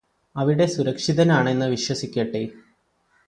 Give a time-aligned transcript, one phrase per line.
[0.35, 2.43] അവിടെ സുരക്ഷിതനാണെന്ന് വിശ്വസിക്കട്ടെ